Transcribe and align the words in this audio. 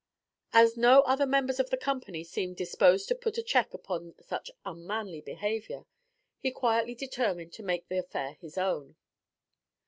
As 0.51 0.75
no 0.77 1.01
other 1.01 1.27
member 1.27 1.53
of 1.59 1.69
the 1.69 1.77
company 1.77 2.23
seemed 2.23 2.57
disposed 2.57 3.07
to 3.09 3.13
put 3.13 3.37
a 3.37 3.43
check 3.43 3.71
upon 3.71 4.15
such 4.19 4.49
unmanly 4.65 5.21
behavior, 5.21 5.85
he 6.39 6.49
quietly 6.49 6.95
determined 6.95 7.53
to 7.53 7.61
make 7.61 7.87
the 7.87 7.99
affair 7.99 8.33
his 8.33 8.57
own. 8.57 8.95